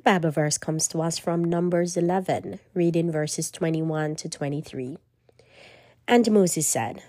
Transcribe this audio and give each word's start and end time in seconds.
The 0.00 0.12
Bible 0.12 0.30
verse 0.30 0.56
comes 0.56 0.88
to 0.88 1.02
us 1.02 1.18
from 1.18 1.44
Numbers 1.44 1.94
11, 1.94 2.58
reading 2.72 3.12
verses 3.12 3.50
21 3.50 4.16
to 4.16 4.30
23. 4.30 4.96
And 6.08 6.30
Moses 6.30 6.66
said, 6.66 7.02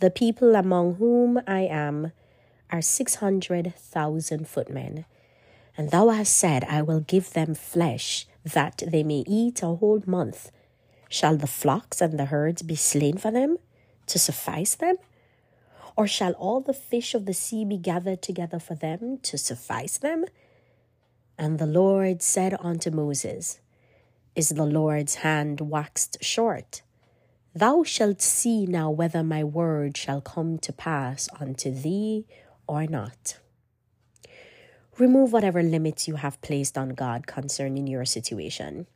The 0.00 0.08
people 0.08 0.54
among 0.54 0.94
whom 0.94 1.38
I 1.46 1.60
am 1.60 2.12
are 2.70 2.80
600,000 2.80 4.48
footmen. 4.48 5.04
And 5.76 5.90
thou 5.90 6.08
hast 6.08 6.34
said, 6.34 6.64
I 6.64 6.80
will 6.80 7.00
give 7.00 7.34
them 7.34 7.54
flesh, 7.54 8.26
that 8.44 8.82
they 8.86 9.02
may 9.02 9.22
eat 9.26 9.62
a 9.62 9.74
whole 9.74 10.02
month. 10.06 10.50
Shall 11.10 11.36
the 11.36 11.46
flocks 11.46 12.00
and 12.00 12.18
the 12.18 12.24
herds 12.24 12.62
be 12.62 12.76
slain 12.76 13.18
for 13.18 13.30
them, 13.30 13.58
to 14.06 14.18
suffice 14.18 14.74
them? 14.74 14.96
Or 15.98 16.06
shall 16.06 16.32
all 16.32 16.62
the 16.62 16.72
fish 16.72 17.14
of 17.14 17.26
the 17.26 17.34
sea 17.34 17.66
be 17.66 17.76
gathered 17.76 18.22
together 18.22 18.58
for 18.58 18.74
them, 18.74 19.18
to 19.18 19.36
suffice 19.36 19.98
them? 19.98 20.24
And 21.38 21.58
the 21.58 21.66
Lord 21.66 22.22
said 22.22 22.56
unto 22.60 22.90
Moses, 22.90 23.60
Is 24.34 24.50
the 24.50 24.64
Lord's 24.64 25.16
hand 25.16 25.60
waxed 25.60 26.22
short? 26.22 26.82
Thou 27.54 27.82
shalt 27.82 28.22
see 28.22 28.64
now 28.66 28.90
whether 28.90 29.22
my 29.22 29.44
word 29.44 29.96
shall 29.96 30.22
come 30.22 30.58
to 30.58 30.72
pass 30.72 31.28
unto 31.38 31.70
thee 31.70 32.26
or 32.66 32.86
not. 32.86 33.38
Remove 34.98 35.32
whatever 35.32 35.62
limits 35.62 36.08
you 36.08 36.16
have 36.16 36.40
placed 36.40 36.78
on 36.78 36.90
God 36.90 37.26
concerning 37.26 37.86
your 37.86 38.06
situation, 38.06 38.86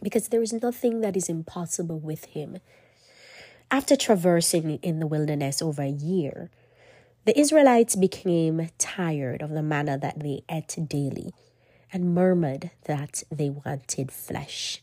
because 0.00 0.28
there 0.28 0.42
is 0.42 0.52
nothing 0.52 1.00
that 1.00 1.16
is 1.16 1.28
impossible 1.28 1.98
with 1.98 2.26
Him. 2.26 2.58
After 3.72 3.96
traversing 3.96 4.78
in 4.82 5.00
the 5.00 5.06
wilderness 5.08 5.60
over 5.60 5.82
a 5.82 5.88
year, 5.88 6.48
the 7.24 7.36
Israelites 7.36 7.96
became 7.96 8.68
tired 8.78 9.42
of 9.42 9.50
the 9.50 9.62
manna 9.64 9.98
that 9.98 10.20
they 10.20 10.44
ate 10.48 10.76
daily 10.88 11.32
and 11.92 12.14
murmured 12.14 12.70
that 12.84 13.22
they 13.30 13.50
wanted 13.50 14.10
flesh. 14.10 14.82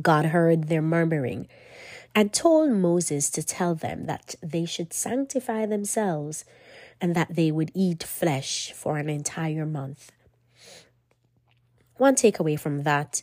God 0.00 0.26
heard 0.26 0.64
their 0.64 0.82
murmuring 0.82 1.48
and 2.14 2.32
told 2.32 2.70
Moses 2.70 3.30
to 3.30 3.42
tell 3.42 3.74
them 3.74 4.06
that 4.06 4.34
they 4.42 4.64
should 4.64 4.92
sanctify 4.92 5.66
themselves 5.66 6.44
and 7.00 7.14
that 7.14 7.34
they 7.34 7.50
would 7.50 7.70
eat 7.74 8.02
flesh 8.02 8.72
for 8.72 8.98
an 8.98 9.08
entire 9.08 9.66
month. 9.66 10.12
One 11.96 12.14
takeaway 12.14 12.58
from 12.58 12.82
that 12.82 13.22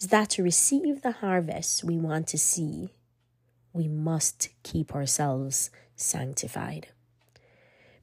is 0.00 0.08
that 0.08 0.30
to 0.30 0.42
receive 0.42 1.02
the 1.02 1.12
harvest 1.12 1.84
we 1.84 1.98
want 1.98 2.26
to 2.28 2.38
see, 2.38 2.90
we 3.72 3.88
must 3.88 4.48
keep 4.62 4.94
ourselves 4.94 5.70
sanctified 5.96 6.88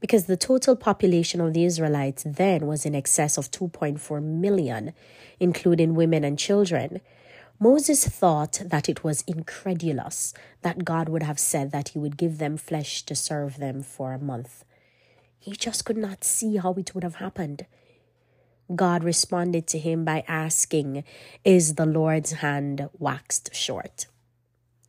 because 0.01 0.25
the 0.25 0.35
total 0.35 0.75
population 0.75 1.39
of 1.39 1.53
the 1.53 1.63
Israelites 1.63 2.23
then 2.25 2.67
was 2.67 2.85
in 2.85 2.95
excess 2.95 3.37
of 3.37 3.51
2.4 3.51 4.21
million, 4.21 4.93
including 5.39 5.95
women 5.95 6.23
and 6.23 6.37
children. 6.37 6.99
Moses 7.59 8.07
thought 8.07 8.63
that 8.65 8.89
it 8.89 9.03
was 9.03 9.23
incredulous 9.27 10.33
that 10.63 10.83
God 10.83 11.07
would 11.07 11.21
have 11.21 11.39
said 11.39 11.71
that 11.71 11.89
he 11.89 11.99
would 11.99 12.17
give 12.17 12.39
them 12.39 12.57
flesh 12.57 13.03
to 13.03 13.15
serve 13.15 13.57
them 13.57 13.83
for 13.83 14.13
a 14.13 14.19
month. 14.19 14.65
He 15.37 15.51
just 15.51 15.85
could 15.85 15.97
not 15.97 16.23
see 16.23 16.57
how 16.57 16.73
it 16.73 16.93
would 16.95 17.03
have 17.03 17.15
happened. 17.15 17.67
God 18.75 19.03
responded 19.03 19.67
to 19.67 19.79
him 19.79 20.03
by 20.03 20.23
asking, 20.27 21.03
Is 21.45 21.75
the 21.75 21.85
Lord's 21.85 22.31
hand 22.33 22.89
waxed 22.97 23.53
short? 23.53 24.07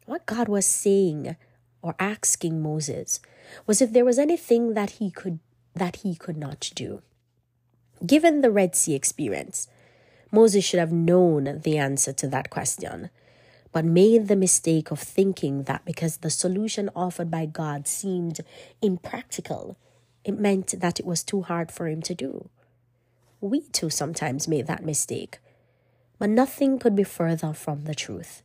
What 0.07 0.25
God 0.25 0.49
was 0.49 0.65
saying 0.65 1.37
or 1.83 1.95
asking 1.99 2.63
Moses 2.63 3.21
was 3.67 3.83
if 3.83 3.93
there 3.93 4.05
was 4.05 4.19
anything 4.19 4.75
that 4.75 4.91
he 4.91 5.11
could 5.11 5.41
that 5.75 5.97
he 5.97 6.15
could 6.15 6.37
not 6.37 6.71
do. 6.75 7.03
Given 8.05 8.41
the 8.41 8.51
Red 8.51 8.75
Sea 8.75 8.95
experience, 8.95 9.69
Moses 10.31 10.65
should 10.65 10.81
have 10.81 10.93
known 10.93 11.61
the 11.63 11.79
answer 11.79 12.13
to 12.13 12.29
that 12.29 12.51
question, 12.51 13.11
but 13.73 13.85
made 13.85 14.29
the 14.29 14.37
mistake 14.37 14.91
of 14.91 14.99
thinking 14.99 15.65
that 15.65 15.85
because 15.85 16.19
the 16.19 16.31
solution 16.31 16.91
offered 16.95 17.31
by 17.31 17.47
God 17.47 17.87
seemed 17.87 18.41
impractical, 18.81 19.77
it 20.25 20.39
meant 20.39 20.81
that 20.81 21.01
it 21.01 21.07
was 21.07 21.23
too 21.23 21.43
hard 21.43 21.71
for 21.73 21.87
him 21.87 22.03
to 22.03 22.15
do. 22.15 22.49
We 23.41 23.63
too 23.69 23.91
sometimes 23.91 24.49
made 24.49 24.67
that 24.67 24.85
mistake, 24.85 25.39
but 26.19 26.31
nothing 26.31 26.79
could 26.79 26.95
be 26.95 27.05
further 27.05 27.53
from 27.53 27.85
the 27.85 27.95
truth. 27.95 28.43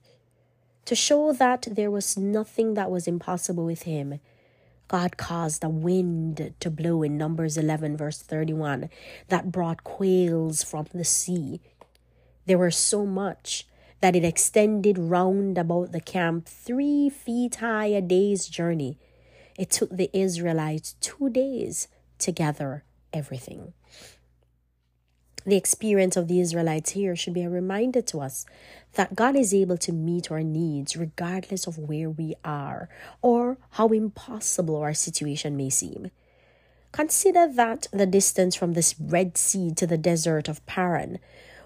To 0.88 0.96
show 0.96 1.34
that 1.34 1.68
there 1.70 1.92
was 1.92 2.16
nothing 2.16 2.76
that 2.76 2.90
was 2.90 3.10
impossible 3.10 3.66
with 3.66 3.82
him, 3.82 4.22
God 4.88 5.18
caused 5.18 5.62
a 5.62 5.68
wind 5.68 6.54
to 6.62 6.72
blow 6.72 7.04
in 7.04 7.18
Numbers 7.18 7.58
11, 7.58 7.98
verse 7.98 8.22
31, 8.22 8.90
that 9.28 9.52
brought 9.52 9.84
quails 9.84 10.64
from 10.64 10.86
the 10.94 11.04
sea. 11.04 11.60
There 12.46 12.58
were 12.58 12.72
so 12.72 13.06
much 13.06 13.68
that 14.00 14.16
it 14.16 14.24
extended 14.24 14.98
round 14.98 15.58
about 15.58 15.92
the 15.92 16.00
camp 16.00 16.48
three 16.48 17.10
feet 17.10 17.56
high 17.56 17.88
a 17.88 18.00
day's 18.00 18.48
journey. 18.48 18.98
It 19.60 19.70
took 19.70 19.90
the 19.90 20.10
Israelites 20.14 20.96
two 21.02 21.30
days 21.30 21.90
to 22.20 22.32
gather 22.32 22.86
everything. 23.12 23.74
The 25.48 25.56
experience 25.56 26.18
of 26.18 26.28
the 26.28 26.42
Israelites 26.42 26.92
here 26.92 27.16
should 27.16 27.34
be 27.34 27.44
a 27.44 27.50
reminder 27.50 28.02
to 28.02 28.20
us 28.20 28.46
that 28.96 29.16
God 29.16 29.38
is 29.38 29.54
able 29.54 29.78
to 29.78 29.94
meet 29.94 30.30
our 30.30 30.44
needs 30.44 30.98
regardless 30.98 31.68
of 31.68 31.78
where 31.78 32.10
we 32.10 32.36
are 32.44 32.90
or 33.22 33.58
how 33.72 33.88
impossible 33.88 34.76
our 34.76 34.94
situation 34.94 35.56
may 35.56 35.70
seem. 35.70 36.12
Consider 36.92 37.48
that 37.48 37.88
the 37.94 38.06
distance 38.06 38.56
from 38.56 38.74
this 38.74 39.00
Red 39.00 39.38
Sea 39.38 39.72
to 39.76 39.88
the 39.88 39.98
desert 39.98 40.50
of 40.50 40.66
Paran, 40.66 41.18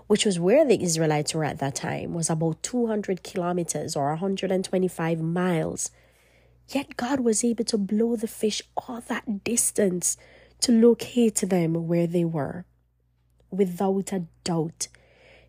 which 0.06 0.26
was 0.26 0.40
where 0.40 0.64
the 0.64 0.84
Israelites 0.84 1.34
were 1.34 1.44
at 1.44 1.58
that 1.58 1.74
time, 1.74 2.14
was 2.14 2.30
about 2.30 2.62
200 2.62 3.24
kilometers 3.24 3.96
or 3.96 4.10
125 4.10 5.22
miles. 5.22 5.90
Yet 6.68 6.98
God 6.98 7.22
was 7.22 7.44
able 7.44 7.66
to 7.66 7.80
blow 7.80 8.16
the 8.16 8.28
fish 8.28 8.62
all 8.78 9.02
that 9.08 9.44
distance 9.44 10.18
to 10.60 10.72
locate 10.72 11.38
them 11.38 11.88
where 11.88 12.06
they 12.06 12.26
were 12.26 12.66
without 13.52 14.12
a 14.12 14.26
doubt, 14.44 14.88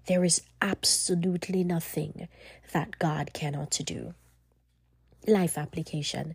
there 0.06 0.24
is 0.24 0.42
absolutely 0.60 1.64
nothing 1.64 2.28
that 2.72 2.98
God 2.98 3.32
cannot 3.32 3.78
do. 3.84 4.14
Life 5.26 5.56
application. 5.56 6.34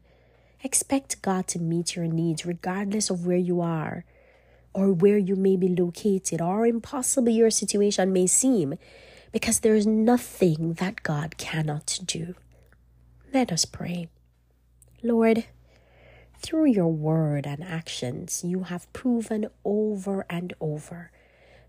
Expect 0.63 1.21
God 1.21 1.47
to 1.49 1.59
meet 1.59 1.95
your 1.95 2.07
needs 2.07 2.45
regardless 2.45 3.09
of 3.09 3.25
where 3.25 3.37
you 3.37 3.61
are 3.61 4.05
or 4.73 4.93
where 4.93 5.17
you 5.17 5.35
may 5.35 5.55
be 5.57 5.67
located 5.67 6.41
or 6.41 6.65
impossible 6.65 7.29
your 7.29 7.49
situation 7.49 8.13
may 8.13 8.27
seem 8.27 8.75
because 9.31 9.59
there 9.59 9.75
is 9.75 9.85
nothing 9.85 10.73
that 10.73 11.03
God 11.03 11.37
cannot 11.37 11.99
do. 12.05 12.35
Let 13.33 13.51
us 13.51 13.65
pray. 13.65 14.07
Lord, 15.03 15.45
through 16.39 16.67
your 16.67 16.91
word 16.91 17.45
and 17.45 17.63
actions, 17.63 18.43
you 18.43 18.63
have 18.63 18.91
proven 18.93 19.47
over 19.65 20.25
and 20.29 20.53
over 20.61 21.11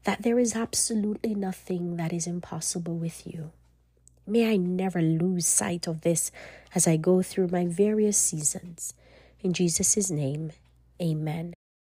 that 0.04 0.22
there 0.22 0.38
is 0.38 0.56
absolutely 0.56 1.34
nothing 1.34 1.96
that 1.96 2.12
is 2.12 2.26
impossible 2.26 2.96
with 2.96 3.26
you. 3.26 3.52
May 4.26 4.52
I 4.52 4.56
never 4.56 5.00
lose 5.00 5.46
sight 5.46 5.86
of 5.86 6.02
this 6.02 6.30
as 6.74 6.86
I 6.86 6.96
go 6.96 7.22
through 7.22 7.48
my 7.48 7.66
various 7.66 8.18
seasons. 8.18 8.94
In 9.40 9.52
Jesus' 9.52 10.10
name, 10.10 10.52
amen. 11.00 11.54